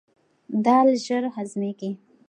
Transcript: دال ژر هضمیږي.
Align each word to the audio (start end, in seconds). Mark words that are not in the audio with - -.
دال 0.65 0.87
ژر 1.05 1.23
هضمیږي. 1.35 1.91